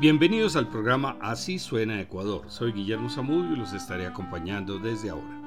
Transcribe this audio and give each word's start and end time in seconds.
Bienvenidos 0.00 0.54
al 0.54 0.68
programa 0.68 1.18
Así 1.20 1.58
suena 1.58 2.00
Ecuador. 2.00 2.44
Soy 2.52 2.70
Guillermo 2.70 3.10
Zamudio 3.10 3.54
y 3.54 3.58
los 3.58 3.72
estaré 3.72 4.06
acompañando 4.06 4.78
desde 4.78 5.10
ahora. 5.10 5.42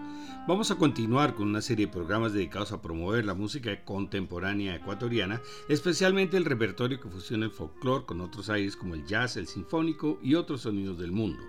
Vamos 0.45 0.69
a 0.71 0.75
continuar 0.75 1.35
con 1.35 1.47
una 1.47 1.61
serie 1.61 1.85
de 1.85 1.91
programas 1.93 2.33
dedicados 2.33 2.73
a 2.73 2.81
promover 2.81 3.23
la 3.23 3.33
música 3.33 3.85
contemporánea 3.85 4.75
ecuatoriana, 4.75 5.41
especialmente 5.69 6.35
el 6.35 6.43
repertorio 6.43 6.99
que 6.99 7.07
fusiona 7.07 7.45
el 7.45 7.51
folclore 7.51 8.05
con 8.05 8.19
otros 8.19 8.49
aires 8.49 8.75
como 8.75 8.93
el 8.93 9.05
jazz, 9.05 9.37
el 9.37 9.47
sinfónico 9.47 10.19
y 10.21 10.35
otros 10.35 10.63
sonidos 10.63 10.99
del 10.99 11.13
mundo. 11.13 11.41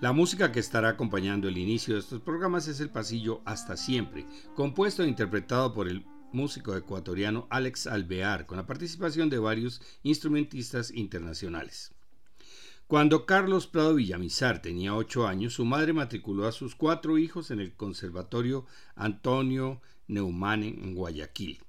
La 0.00 0.12
música 0.12 0.52
que 0.52 0.60
estará 0.60 0.88
acompañando 0.88 1.48
el 1.48 1.58
inicio 1.58 1.92
de 1.92 2.00
estos 2.00 2.22
programas 2.22 2.66
es 2.66 2.80
el 2.80 2.88
pasillo 2.88 3.42
Hasta 3.44 3.76
Siempre, 3.76 4.26
compuesto 4.54 5.02
e 5.02 5.08
interpretado 5.08 5.74
por 5.74 5.86
el 5.86 6.06
músico 6.32 6.74
ecuatoriano 6.74 7.46
Alex 7.50 7.86
Alvear, 7.88 8.46
con 8.46 8.56
la 8.56 8.64
participación 8.64 9.28
de 9.28 9.38
varios 9.38 9.82
instrumentistas 10.02 10.90
internacionales. 10.92 11.92
Cuando 12.92 13.24
Carlos 13.24 13.66
Prado 13.66 13.94
Villamizar 13.94 14.60
tenía 14.60 14.94
ocho 14.94 15.26
años, 15.26 15.54
su 15.54 15.64
madre 15.64 15.94
matriculó 15.94 16.46
a 16.46 16.52
sus 16.52 16.74
cuatro 16.74 17.16
hijos 17.16 17.50
en 17.50 17.58
el 17.58 17.72
Conservatorio 17.72 18.66
Antonio 18.96 19.80
Neumann 20.08 20.62
en 20.62 20.94
Guayaquil. 20.94 21.62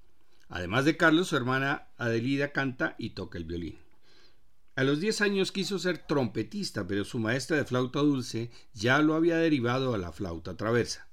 Además 0.49 0.83
de 0.83 0.97
Carlos, 0.97 1.29
su 1.29 1.37
hermana 1.37 1.87
Adelida 1.97 2.51
canta 2.51 2.95
y 2.97 3.11
toca 3.11 3.37
el 3.37 3.45
violín. 3.45 3.77
A 4.75 4.83
los 4.83 4.99
diez 4.99 5.21
años 5.21 5.53
quiso 5.53 5.79
ser 5.79 5.99
trompetista, 5.99 6.85
pero 6.85 7.05
su 7.05 7.19
maestra 7.19 7.55
de 7.55 7.63
flauta 7.63 7.99
dulce 7.99 8.51
ya 8.73 9.01
lo 9.01 9.15
había 9.15 9.37
derivado 9.37 9.93
a 9.93 9.97
la 9.97 10.11
flauta 10.11 10.57
traversa. 10.57 11.07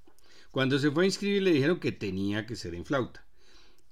Cuando 0.51 0.77
se 0.77 0.91
fue 0.91 1.03
a 1.03 1.07
inscribir 1.07 1.43
le 1.43 1.53
dijeron 1.53 1.79
que 1.79 1.93
tenía 1.93 2.45
que 2.45 2.57
ser 2.57 2.75
en 2.75 2.83
flauta. 2.83 3.25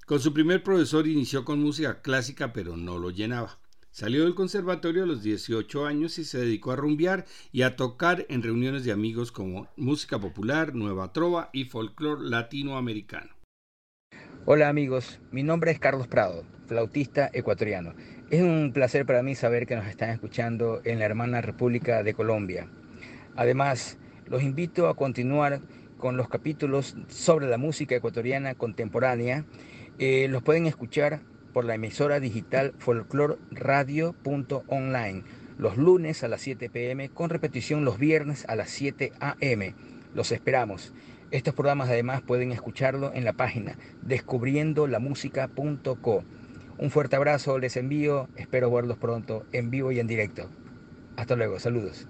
Con 0.06 0.20
su 0.20 0.34
primer 0.34 0.64
profesor 0.64 1.08
inició 1.08 1.46
con 1.46 1.62
música 1.62 2.02
clásica, 2.02 2.52
pero 2.52 2.76
no 2.76 2.98
lo 2.98 3.10
llenaba. 3.10 3.58
Salió 3.92 4.24
del 4.24 4.36
conservatorio 4.36 5.04
a 5.04 5.08
los 5.08 5.24
18 5.24 5.86
años 5.86 6.20
y 6.20 6.24
se 6.24 6.38
dedicó 6.38 6.72
a 6.72 6.76
rumbear 6.76 7.26
y 7.52 7.64
a 7.64 7.76
tocar 7.76 8.26
en 8.30 8.44
reuniones 8.44 8.86
de 8.86 8.92
amigos 8.92 9.32
como 9.32 9.68
música 9.76 10.20
popular, 10.20 10.76
nueva 10.76 11.12
trova 11.12 11.50
y 11.54 11.66
folclore 11.66 12.30
latinoamericano. 12.30 13.32
Hola 14.46 14.70
amigos, 14.70 15.20
mi 15.32 15.44
nombre 15.44 15.72
es 15.72 15.80
Carlos 15.80 16.08
Prado, 16.08 16.46
flautista 16.68 17.30
ecuatoriano. 17.34 17.94
Es 18.30 18.42
un 18.42 18.72
placer 18.74 19.06
para 19.06 19.24
mí 19.24 19.34
saber 19.34 19.66
que 19.66 19.76
nos 19.76 19.88
están 19.88 20.12
escuchando 20.12 20.82
en 20.86 21.00
la 21.00 21.06
hermana 21.06 21.42
República 21.42 22.04
de 22.04 22.14
Colombia. 22.14 22.70
Además, 23.36 23.98
los 24.28 24.44
invito 24.44 24.88
a 24.88 24.96
continuar 24.96 25.62
con 25.98 26.16
los 26.16 26.30
capítulos 26.30 26.96
sobre 27.08 27.48
la 27.48 27.58
música 27.58 27.96
ecuatoriana 27.96 28.54
contemporánea. 28.54 29.46
Eh, 29.98 30.28
los 30.30 30.44
pueden 30.44 30.68
escuchar 30.68 31.22
por 31.54 31.66
la 31.66 31.76
emisora 31.76 32.20
digital 32.20 32.74
folklorradio.online 32.78 35.24
los 35.60 35.78
lunes 35.78 36.24
a 36.24 36.28
las 36.30 36.42
7 36.42 36.70
pm 36.70 37.10
con 37.10 37.30
repetición 37.30 37.84
los 37.84 38.00
viernes 38.00 38.46
a 38.48 38.56
las 38.56 38.70
7 38.70 39.12
am. 39.20 39.76
Los 40.16 40.32
esperamos. 40.32 40.94
Estos 41.32 41.54
programas 41.54 41.90
además 41.90 42.22
pueden 42.22 42.54
escucharlo 42.54 43.12
en 43.14 43.26
la 43.26 43.34
página 43.34 43.78
descubriendolamusica.co. 44.02 46.24
Un 46.78 46.92
fuerte 46.92 47.18
abrazo 47.18 47.60
les 47.60 47.76
envío, 47.76 48.30
espero 48.38 48.72
verlos 48.72 48.98
pronto 48.98 49.46
en 49.52 49.70
vivo 49.70 49.92
y 49.92 50.00
en 50.00 50.08
directo. 50.08 50.50
Hasta 51.18 51.36
luego, 51.36 51.60
saludos. 51.60 52.08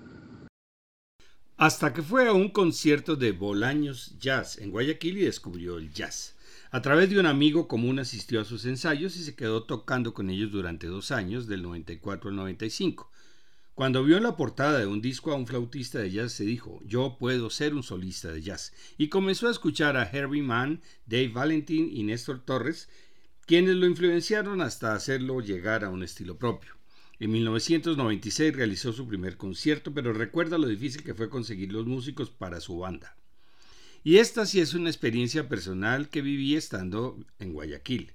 Hasta 1.57 1.91
que 1.91 2.03
fue 2.03 2.27
a 2.27 2.33
un 2.33 2.49
concierto 2.49 3.15
de 3.15 3.31
Bolaños 3.31 4.15
Jazz 4.19 4.59
en 4.59 4.69
Guayaquil 4.69 5.17
y 5.17 5.25
descubrió 5.25 5.79
el 5.79 5.91
jazz. 5.91 6.35
A 6.71 6.83
través 6.83 7.09
de 7.09 7.19
un 7.19 7.25
amigo 7.25 7.67
común 7.67 7.97
asistió 7.97 8.39
a 8.39 8.45
sus 8.45 8.63
ensayos 8.65 9.17
y 9.17 9.23
se 9.23 9.35
quedó 9.35 9.63
tocando 9.63 10.13
con 10.13 10.29
ellos 10.29 10.51
durante 10.51 10.85
dos 10.85 11.09
años, 11.09 11.47
del 11.47 11.63
94 11.63 12.29
al 12.29 12.35
95. 12.35 13.11
Cuando 13.73 14.03
vio 14.03 14.17
en 14.17 14.23
la 14.23 14.37
portada 14.37 14.77
de 14.77 14.85
un 14.85 15.01
disco 15.01 15.31
a 15.31 15.35
un 15.35 15.47
flautista 15.47 15.97
de 15.97 16.11
jazz, 16.11 16.31
se 16.31 16.43
dijo, 16.43 16.79
yo 16.85 17.17
puedo 17.17 17.49
ser 17.49 17.73
un 17.73 17.81
solista 17.81 18.31
de 18.31 18.43
jazz, 18.43 18.71
y 18.99 19.07
comenzó 19.07 19.47
a 19.47 19.51
escuchar 19.51 19.97
a 19.97 20.07
Herbie 20.07 20.43
Mann, 20.43 20.83
Dave 21.07 21.29
Valentin 21.29 21.89
y 21.91 22.03
Néstor 22.03 22.45
Torres, 22.45 22.87
quienes 23.47 23.73
lo 23.73 23.87
influenciaron 23.87 24.61
hasta 24.61 24.93
hacerlo 24.93 25.41
llegar 25.41 25.83
a 25.83 25.89
un 25.89 26.03
estilo 26.03 26.37
propio. 26.37 26.75
En 27.17 27.31
1996 27.31 28.55
realizó 28.55 28.93
su 28.93 29.07
primer 29.07 29.37
concierto, 29.37 29.91
pero 29.91 30.13
recuerda 30.13 30.59
lo 30.59 30.67
difícil 30.67 31.03
que 31.03 31.15
fue 31.15 31.31
conseguir 31.31 31.73
los 31.73 31.87
músicos 31.87 32.29
para 32.29 32.59
su 32.59 32.77
banda. 32.77 33.15
Y 34.01 34.17
esta 34.17 34.45
sí 34.45 34.61
es 34.61 34.73
una 34.73 34.89
experiencia 34.89 35.49
personal 35.49 36.09
que 36.09 36.21
viví 36.21 36.55
estando 36.55 37.17
en 37.37 37.51
Guayaquil. 37.51 38.13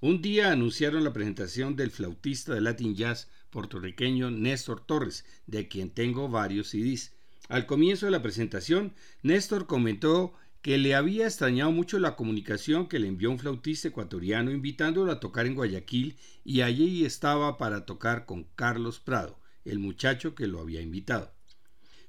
Un 0.00 0.22
día 0.22 0.52
anunciaron 0.52 1.02
la 1.02 1.12
presentación 1.12 1.74
del 1.74 1.90
flautista 1.90 2.54
de 2.54 2.60
Latin 2.60 2.94
Jazz 2.94 3.28
puertorriqueño 3.50 4.30
Néstor 4.30 4.86
Torres, 4.86 5.24
de 5.46 5.66
quien 5.66 5.90
tengo 5.90 6.28
varios 6.28 6.68
CDs. 6.68 7.12
Al 7.48 7.66
comienzo 7.66 8.06
de 8.06 8.12
la 8.12 8.22
presentación, 8.22 8.94
Néstor 9.22 9.66
comentó 9.66 10.34
que 10.62 10.78
le 10.78 10.94
había 10.94 11.26
extrañado 11.26 11.72
mucho 11.72 11.98
la 11.98 12.14
comunicación 12.14 12.88
que 12.88 13.00
le 13.00 13.08
envió 13.08 13.30
un 13.30 13.38
flautista 13.38 13.88
ecuatoriano 13.88 14.52
invitándolo 14.52 15.10
a 15.10 15.20
tocar 15.20 15.46
en 15.46 15.56
Guayaquil 15.56 16.16
y 16.44 16.60
allí 16.60 17.04
estaba 17.04 17.58
para 17.58 17.86
tocar 17.86 18.24
con 18.24 18.46
Carlos 18.54 19.00
Prado, 19.00 19.38
el 19.64 19.80
muchacho 19.80 20.34
que 20.36 20.46
lo 20.46 20.60
había 20.60 20.80
invitado. 20.80 21.32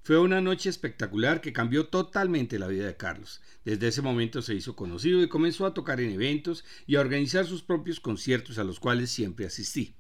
Fue 0.06 0.20
una 0.20 0.40
noche 0.40 0.70
espectacular 0.70 1.42
que 1.42 1.52
cambió 1.52 1.88
totalmente 1.88 2.60
la 2.60 2.68
vida 2.68 2.86
de 2.86 2.96
Carlos. 2.96 3.42
Desde 3.64 3.88
ese 3.88 4.04
momento 4.04 4.44
se 4.44 4.54
hizo 4.54 4.76
conocido 4.76 5.24
y 5.24 5.28
comenzó 5.28 5.66
a 5.66 5.74
tocar 5.74 6.00
en 6.00 6.12
eventos 6.12 6.64
y 6.86 6.96
a 6.96 7.00
organizar 7.00 7.48
sus 7.48 7.64
propios 7.64 8.00
conciertos 8.00 8.60
a 8.60 8.64
los 8.64 8.80
cuales 8.80 9.10
siempre 9.10 9.48
asistí. 9.48 9.96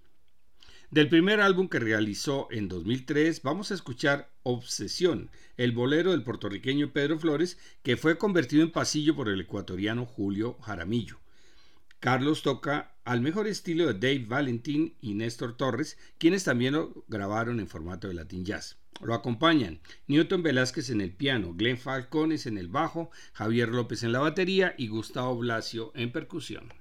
Del 0.92 1.10
primer 1.10 1.42
álbum 1.42 1.68
que 1.68 1.80
realizó 1.80 2.48
en 2.52 2.68
2003 2.68 3.42
vamos 3.42 3.72
a 3.72 3.74
escuchar 3.74 4.32
Obsesión, 4.44 5.32
el 5.58 5.72
bolero 5.72 6.12
del 6.12 6.22
puertorriqueño 6.22 6.94
Pedro 6.94 7.18
Flores 7.18 7.58
que 7.82 7.98
fue 7.98 8.20
convertido 8.20 8.62
en 8.62 8.72
pasillo 8.72 9.16
por 9.16 9.28
el 9.28 9.42
ecuatoriano 9.42 10.06
Julio 10.06 10.60
Jaramillo. 10.62 11.20
Carlos 12.00 12.44
toca 12.44 12.96
al 13.06 13.22
mejor 13.22 13.48
estilo 13.48 13.88
de 13.88 13.94
Dave 13.96 14.28
Valentin 14.28 14.98
y 15.02 15.16
Néstor 15.16 15.58
Torres, 15.58 15.98
quienes 16.20 16.44
también 16.44 16.76
lo 16.76 17.06
grabaron 17.08 17.60
en 17.60 17.68
formato 17.68 18.08
de 18.08 18.14
Latin 18.14 18.46
Jazz. 18.46 18.78
Lo 19.02 19.14
acompañan 19.14 19.82
Newton 20.08 20.42
Velázquez 20.42 20.90
en 20.90 21.02
el 21.02 21.12
piano, 21.12 21.54
Glenn 21.54 21.78
Falcones 21.78 22.46
en 22.46 22.58
el 22.58 22.70
bajo, 22.70 23.12
Javier 23.34 23.70
López 23.70 24.04
en 24.04 24.14
la 24.14 24.20
batería 24.20 24.74
y 24.78 24.88
Gustavo 24.88 25.38
Blasio 25.38 25.92
en 25.96 26.12
percusión. 26.12 26.74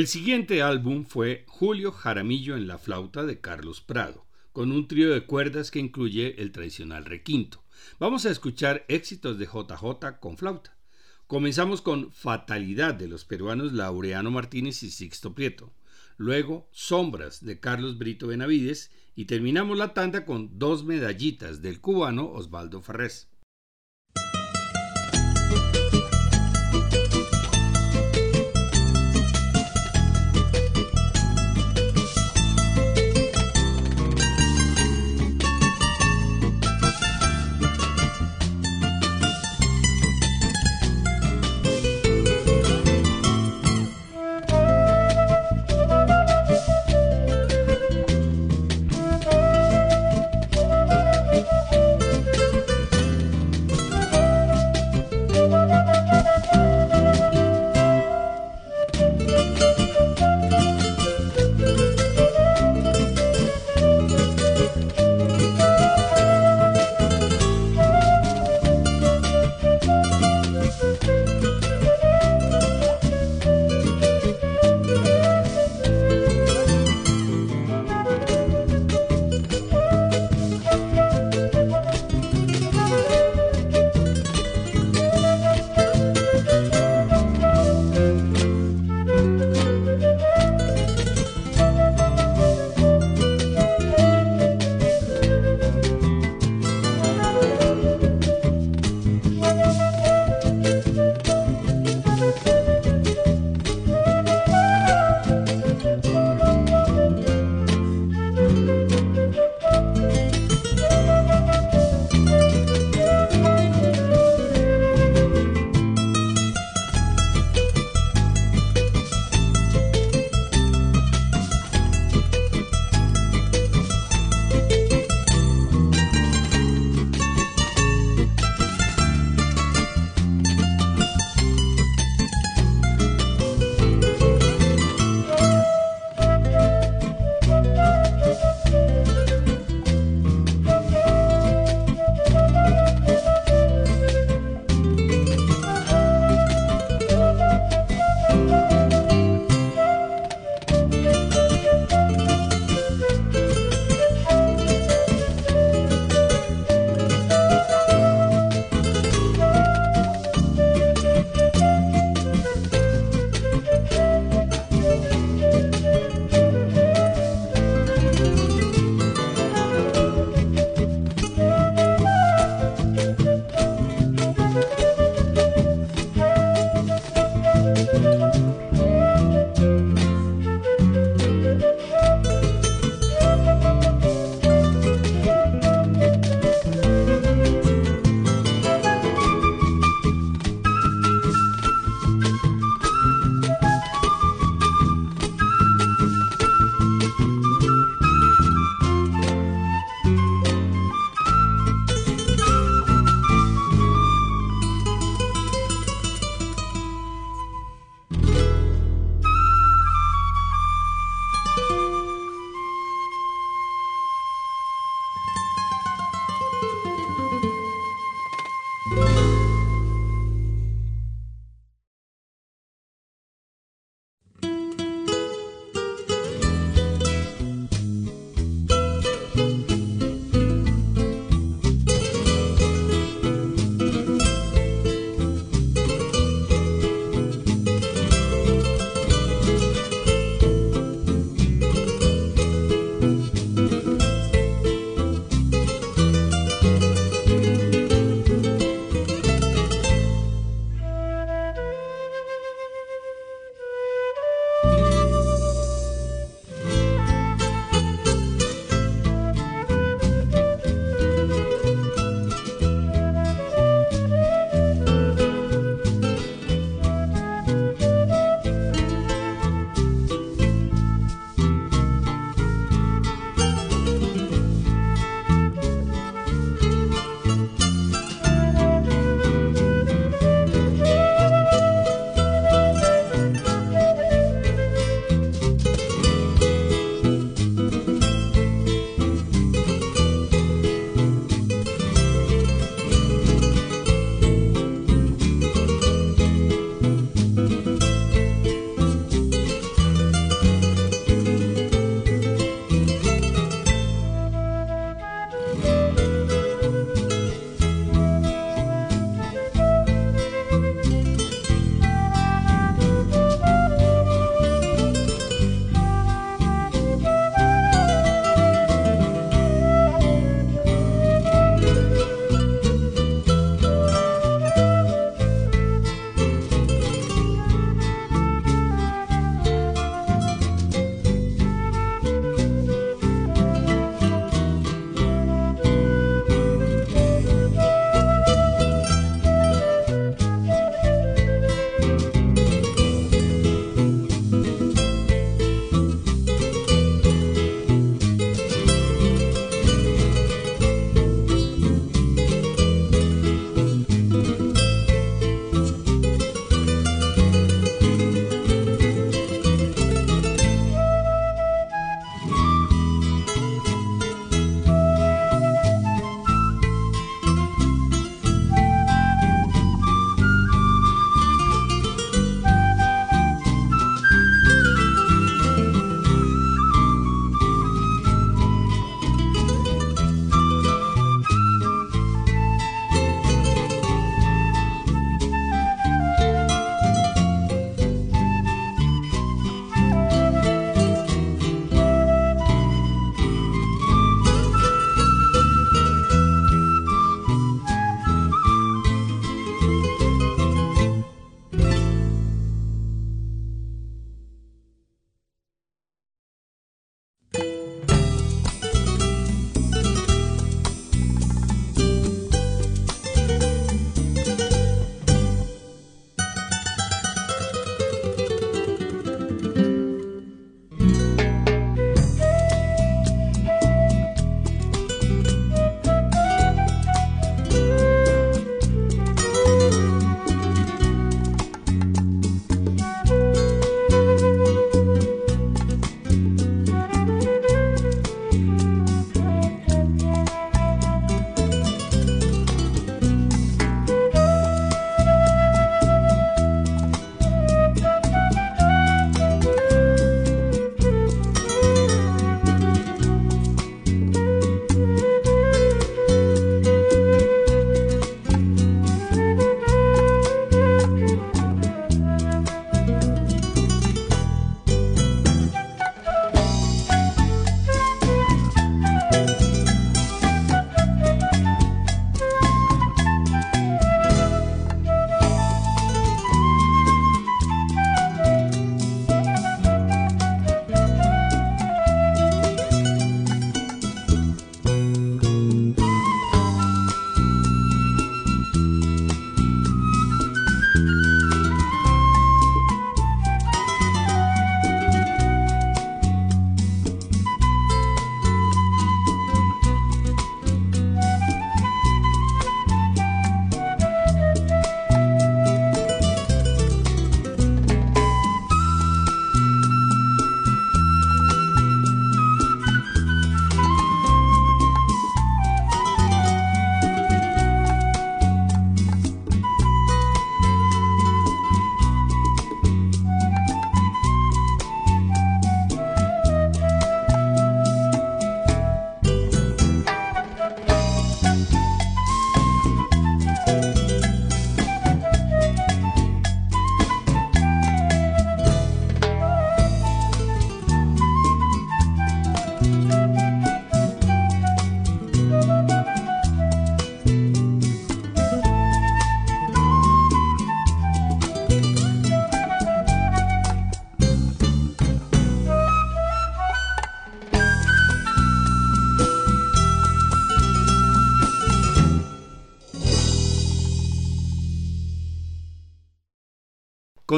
El 0.00 0.06
siguiente 0.06 0.62
álbum 0.62 1.04
fue 1.04 1.44
Julio 1.46 1.92
Jaramillo 1.92 2.56
en 2.56 2.66
la 2.66 2.78
flauta 2.78 3.26
de 3.26 3.42
Carlos 3.42 3.82
Prado, 3.82 4.24
con 4.50 4.72
un 4.72 4.88
trío 4.88 5.12
de 5.12 5.26
cuerdas 5.26 5.70
que 5.70 5.78
incluye 5.78 6.40
el 6.40 6.52
tradicional 6.52 7.04
requinto. 7.04 7.62
Vamos 7.98 8.24
a 8.24 8.30
escuchar 8.30 8.86
éxitos 8.88 9.38
de 9.38 9.44
JJ 9.44 10.18
con 10.18 10.38
flauta. 10.38 10.74
Comenzamos 11.26 11.82
con 11.82 12.12
Fatalidad 12.12 12.94
de 12.94 13.08
los 13.08 13.26
peruanos 13.26 13.74
Laureano 13.74 14.30
Martínez 14.30 14.82
y 14.84 14.90
Sixto 14.90 15.34
Prieto. 15.34 15.70
Luego 16.16 16.66
Sombras 16.72 17.44
de 17.44 17.60
Carlos 17.60 17.98
Brito 17.98 18.28
Benavides 18.28 18.90
y 19.14 19.26
terminamos 19.26 19.76
la 19.76 19.92
tanda 19.92 20.24
con 20.24 20.58
dos 20.58 20.82
medallitas 20.82 21.60
del 21.60 21.82
cubano 21.82 22.32
Osvaldo 22.32 22.80
Ferrés. 22.80 23.29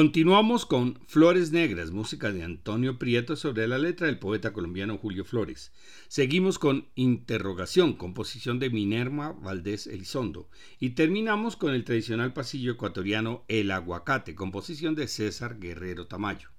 Continuamos 0.03 0.65
con 0.65 0.99
Flores 1.07 1.53
Negras, 1.53 1.91
música 1.91 2.33
de 2.33 2.43
Antonio 2.43 2.99
Prieto 2.99 3.37
sobre 3.37 3.69
la 3.69 3.77
letra 3.77 4.07
del 4.07 4.19
poeta 4.19 4.51
colombiano 4.51 4.97
Julio 4.97 5.23
Flores. 5.23 5.71
Seguimos 6.09 6.59
con 6.59 6.89
Interrogación, 6.95 7.93
composición 7.93 8.59
de 8.59 8.69
Minerva 8.69 9.31
Valdés 9.31 9.87
Elizondo. 9.87 10.49
Y 10.77 10.89
terminamos 10.89 11.55
con 11.55 11.73
el 11.73 11.85
tradicional 11.85 12.33
pasillo 12.33 12.73
ecuatoriano 12.73 13.45
El 13.47 13.71
Aguacate, 13.71 14.35
composición 14.35 14.93
de 14.93 15.07
César 15.07 15.57
Guerrero 15.57 16.05
Tamayo. 16.05 16.49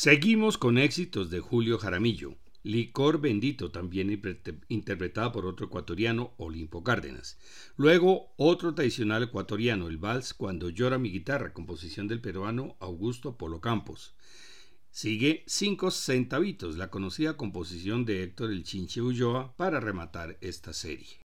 Seguimos 0.00 0.58
con 0.58 0.78
éxitos 0.78 1.28
de 1.28 1.40
Julio 1.40 1.76
Jaramillo. 1.76 2.36
Licor 2.62 3.20
Bendito, 3.20 3.72
también 3.72 4.22
interpretada 4.68 5.32
por 5.32 5.44
otro 5.44 5.66
ecuatoriano, 5.66 6.34
Olimpo 6.36 6.84
Cárdenas. 6.84 7.36
Luego, 7.76 8.32
otro 8.36 8.76
tradicional 8.76 9.24
ecuatoriano, 9.24 9.88
el 9.88 9.96
vals 9.96 10.34
Cuando 10.34 10.70
llora 10.70 10.98
mi 10.98 11.10
guitarra, 11.10 11.52
composición 11.52 12.06
del 12.06 12.20
peruano 12.20 12.76
Augusto 12.78 13.36
Polo 13.36 13.60
Campos. 13.60 14.14
Sigue 14.92 15.42
Cinco 15.48 15.90
Centavitos, 15.90 16.76
la 16.76 16.90
conocida 16.90 17.36
composición 17.36 18.04
de 18.04 18.22
Héctor 18.22 18.52
El 18.52 18.62
Chinche 18.62 19.02
Ulloa, 19.02 19.56
para 19.56 19.80
rematar 19.80 20.38
esta 20.40 20.72
serie. 20.72 21.18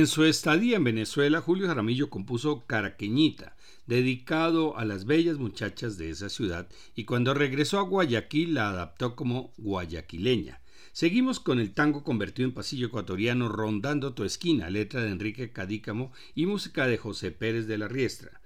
En 0.00 0.06
su 0.06 0.24
estadía 0.24 0.78
en 0.78 0.84
Venezuela, 0.84 1.42
Julio 1.42 1.66
Jaramillo 1.66 2.08
compuso 2.08 2.64
Caraqueñita, 2.66 3.54
dedicado 3.86 4.78
a 4.78 4.86
las 4.86 5.04
bellas 5.04 5.36
muchachas 5.36 5.98
de 5.98 6.08
esa 6.08 6.30
ciudad, 6.30 6.70
y 6.94 7.04
cuando 7.04 7.34
regresó 7.34 7.78
a 7.78 7.82
Guayaquil 7.82 8.54
la 8.54 8.70
adaptó 8.70 9.14
como 9.14 9.52
guayaquileña. 9.58 10.62
Seguimos 10.92 11.38
con 11.38 11.60
el 11.60 11.74
tango 11.74 12.02
convertido 12.02 12.48
en 12.48 12.54
pasillo 12.54 12.86
ecuatoriano 12.86 13.50
Rondando 13.50 14.14
tu 14.14 14.24
esquina, 14.24 14.70
letra 14.70 15.02
de 15.02 15.10
Enrique 15.10 15.52
Cadícamo 15.52 16.12
y 16.34 16.46
música 16.46 16.86
de 16.86 16.96
José 16.96 17.30
Pérez 17.30 17.66
de 17.66 17.76
la 17.76 17.88
Riestra. 17.88 18.40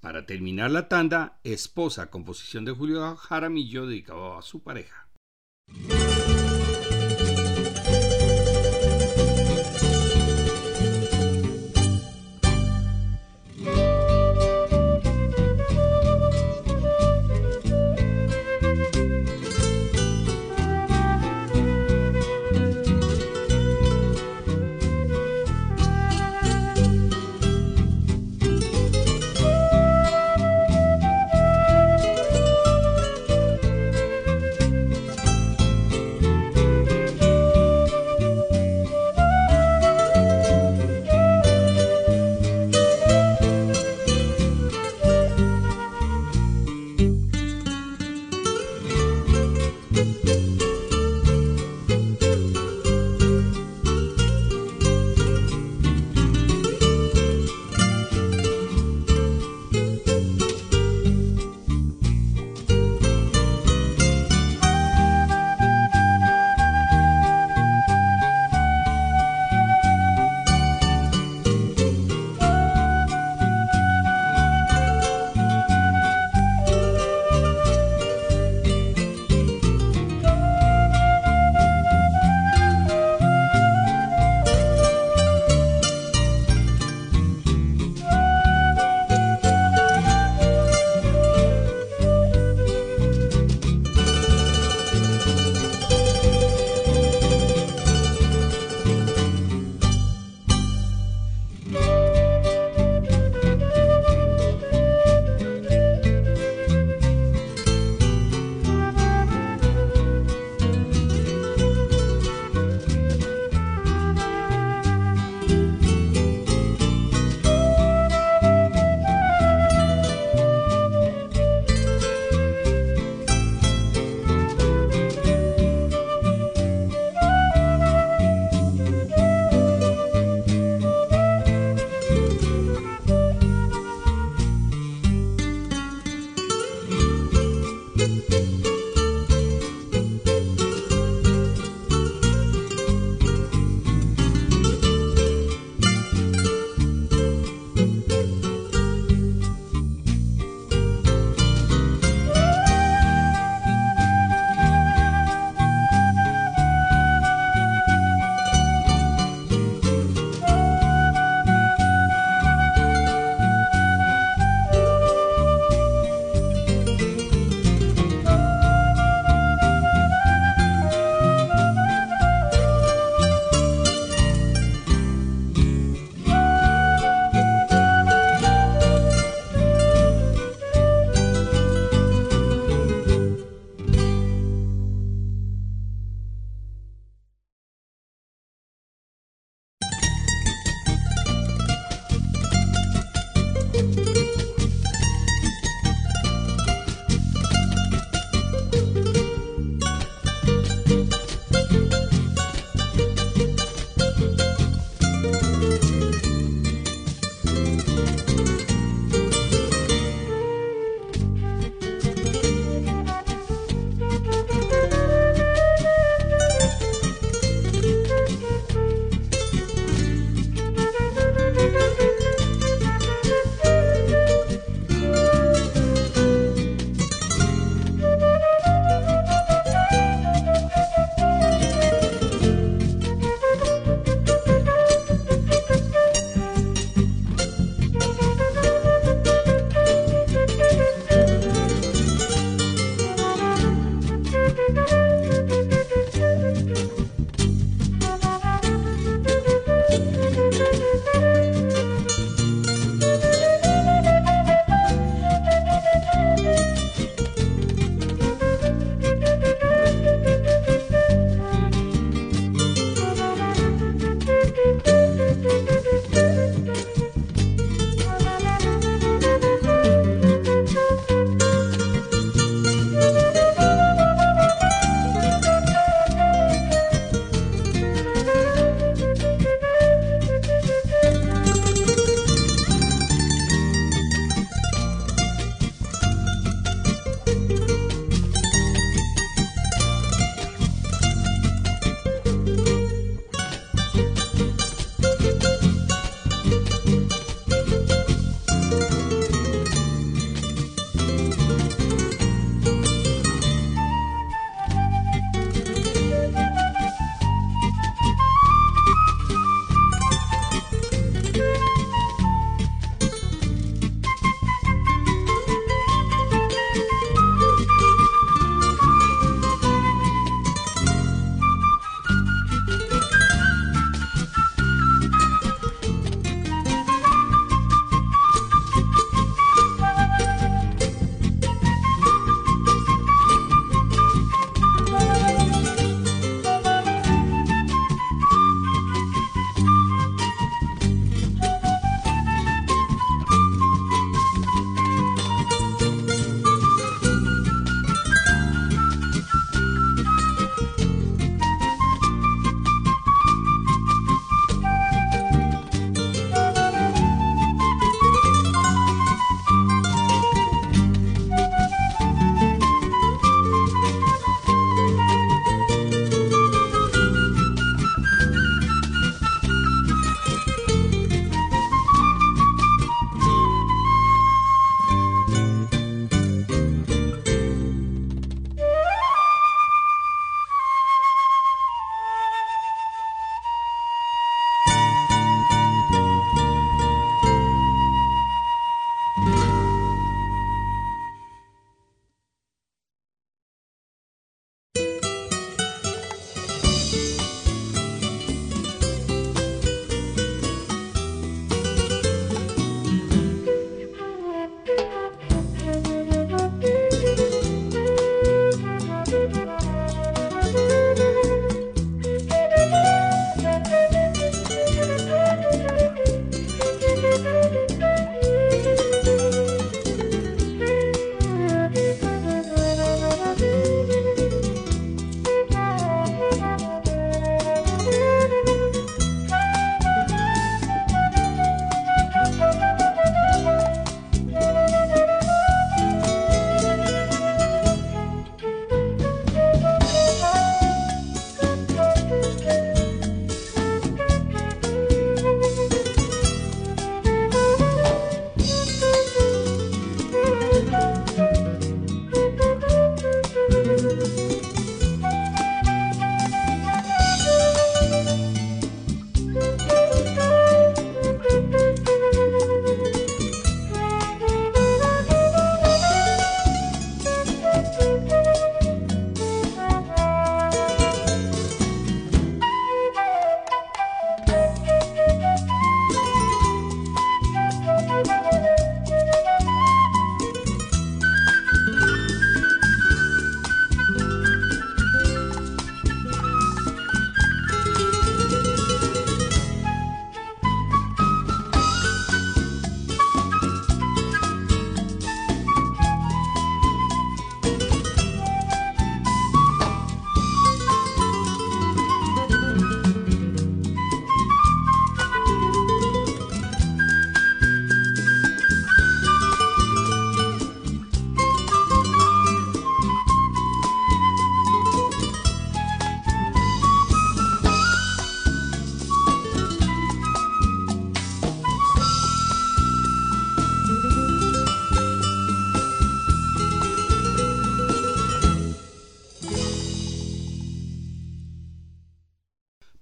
Para 0.00 0.26
terminar 0.26 0.70
la 0.70 0.90
tanda, 0.90 1.40
Esposa, 1.44 2.10
composición 2.10 2.66
de 2.66 2.72
Julio 2.72 3.16
Jaramillo 3.16 3.86
dedicado 3.86 4.36
a 4.36 4.42
su 4.42 4.62
pareja. 4.62 5.08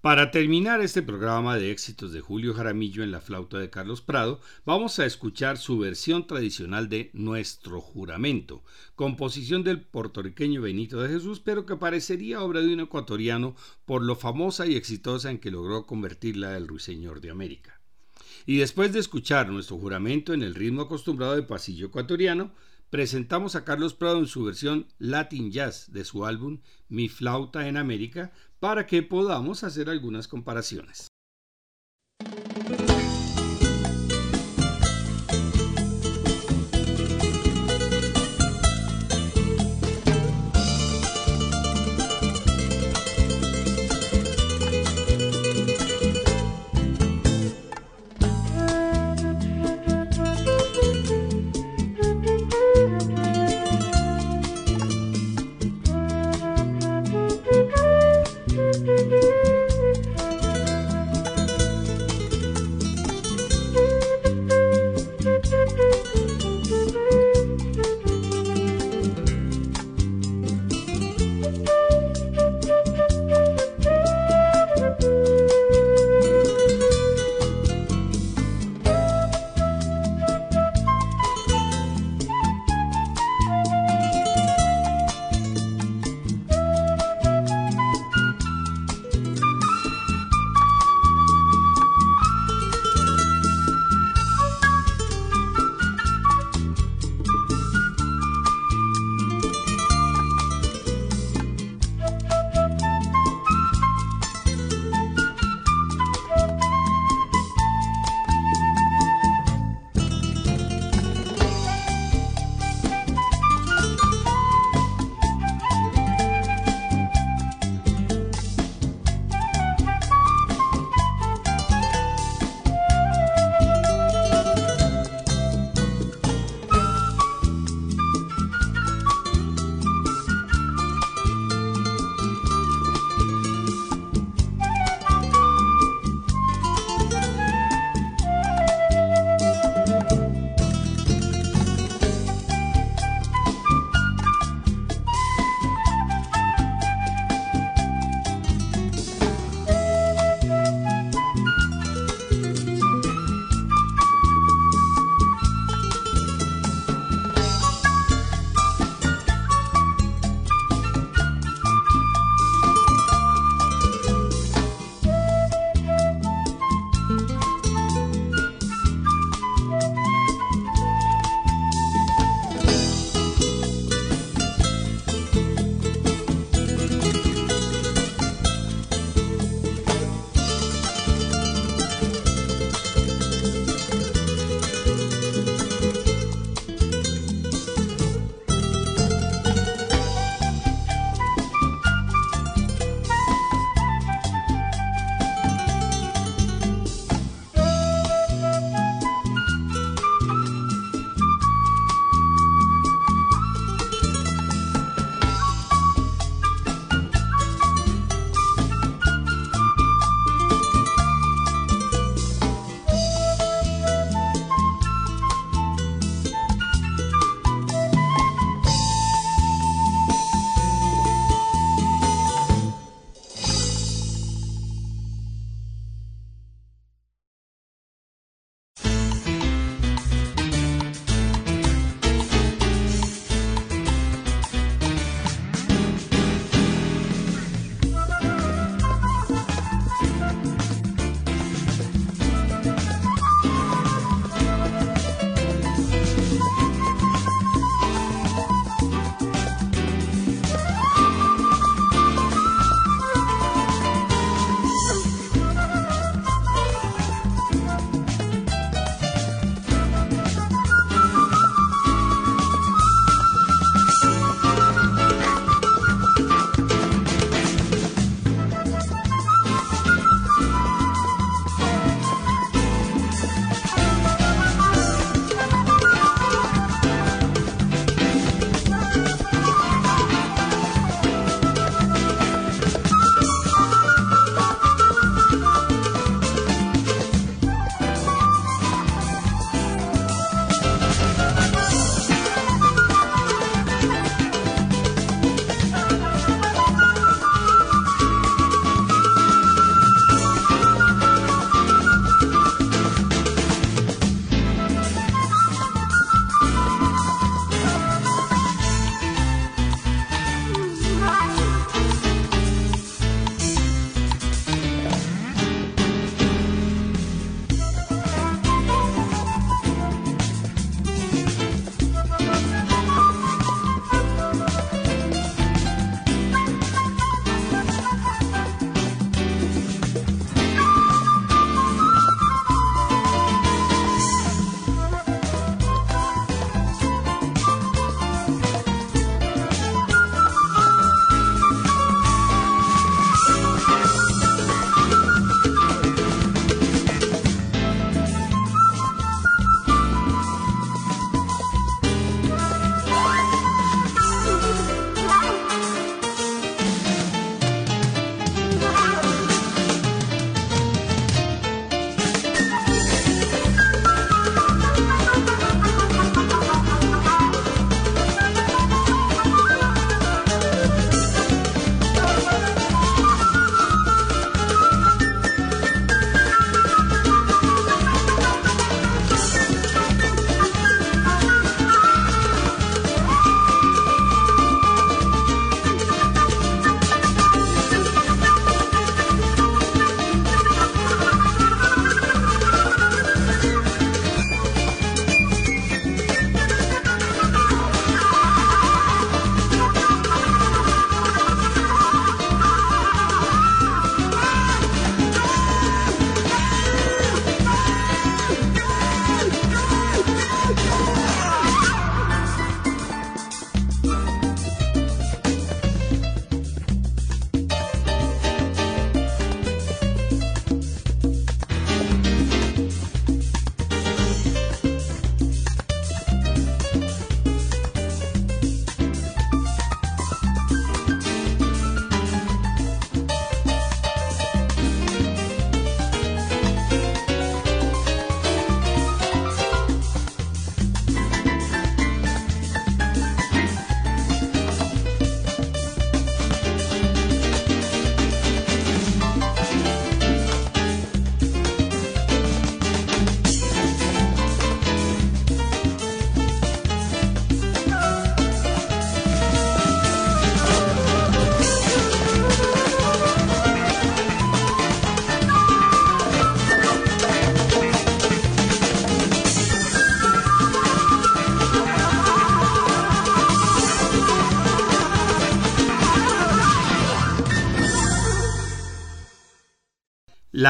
Para 0.09 0.31
terminar 0.31 0.81
este 0.81 1.03
programa 1.03 1.59
de 1.59 1.71
éxitos 1.71 2.15
de 2.15 2.23
Julio 2.23 2.55
Jaramillo 2.55 3.03
en 3.03 3.11
la 3.11 3.21
flauta 3.21 3.59
de 3.59 3.69
Carlos 3.69 4.01
Prado, 4.01 4.41
vamos 4.65 4.99
a 4.99 5.05
escuchar 5.05 5.59
su 5.59 5.77
versión 5.79 6.27
tradicional 6.27 6.89
de 6.89 7.11
Nuestro 7.13 7.83
Juramento, 7.83 8.65
composición 8.95 9.65
del 9.65 9.83
puertorriqueño 9.83 10.63
Benito 10.63 11.03
de 11.03 11.11
Jesús, 11.11 11.41
pero 11.41 11.67
que 11.67 11.77
parecería 11.77 12.41
obra 12.41 12.63
de 12.63 12.73
un 12.73 12.81
ecuatoriano 12.81 13.55
por 13.85 14.03
lo 14.03 14.17
famosa 14.17 14.67
y 14.67 14.77
exitosa 14.77 15.31
en 15.31 15.41
que 15.41 15.51
logró 15.51 15.85
convertirla 15.85 16.57
el 16.57 16.69
ruiseñor 16.69 17.21
de 17.21 17.31
América. 17.31 17.79
Y 18.47 18.57
después 18.57 18.95
de 18.95 19.01
escuchar 19.01 19.51
nuestro 19.51 19.77
juramento 19.77 20.33
en 20.33 20.43
el 20.43 20.55
ritmo 20.55 20.81
acostumbrado 20.81 21.37
de 21.37 21.43
pasillo 21.43 21.89
ecuatoriano, 21.89 22.55
presentamos 22.89 23.55
a 23.55 23.65
Carlos 23.65 23.93
Prado 23.93 24.19
en 24.19 24.27
su 24.27 24.45
versión 24.45 24.87
Latin 24.99 25.51
Jazz 25.51 25.93
de 25.93 26.07
su 26.07 26.25
álbum 26.25 26.61
Mi 26.89 27.11
Flauta 27.11 27.69
en 27.69 27.77
América 27.77 28.33
para 28.61 28.87
que 28.87 29.03
podamos 29.03 29.65
hacer 29.65 29.89
algunas 29.89 30.27
comparaciones. 30.27 31.09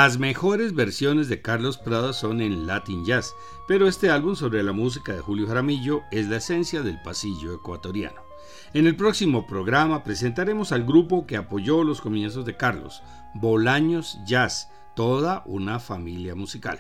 Las 0.00 0.16
mejores 0.16 0.76
versiones 0.76 1.28
de 1.28 1.42
Carlos 1.42 1.76
Prado 1.76 2.12
son 2.12 2.40
en 2.40 2.68
Latin 2.68 3.04
Jazz, 3.04 3.34
pero 3.66 3.88
este 3.88 4.10
álbum 4.10 4.36
sobre 4.36 4.62
la 4.62 4.70
música 4.70 5.12
de 5.12 5.18
Julio 5.18 5.48
Jaramillo 5.48 6.02
es 6.12 6.28
la 6.28 6.36
esencia 6.36 6.82
del 6.82 7.02
pasillo 7.02 7.52
ecuatoriano. 7.52 8.22
En 8.74 8.86
el 8.86 8.94
próximo 8.94 9.48
programa 9.48 10.04
presentaremos 10.04 10.70
al 10.70 10.84
grupo 10.84 11.26
que 11.26 11.36
apoyó 11.36 11.82
los 11.82 12.00
comienzos 12.00 12.46
de 12.46 12.56
Carlos, 12.56 13.02
Bolaños 13.34 14.20
Jazz, 14.24 14.68
toda 14.94 15.42
una 15.46 15.80
familia 15.80 16.36
musical. 16.36 16.78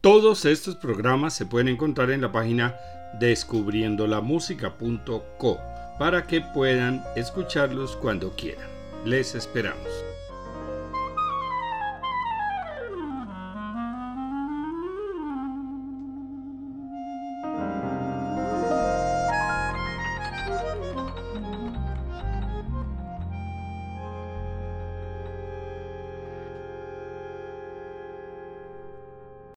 Todos 0.00 0.46
estos 0.46 0.76
programas 0.76 1.34
se 1.34 1.44
pueden 1.44 1.68
encontrar 1.68 2.10
en 2.10 2.22
la 2.22 2.32
página 2.32 2.74
descubriendolamusica.co 3.20 5.58
para 5.98 6.26
que 6.26 6.40
puedan 6.40 7.04
escucharlos 7.14 7.94
cuando 7.98 8.34
quieran. 8.34 8.70
Les 9.04 9.34
esperamos. 9.34 10.11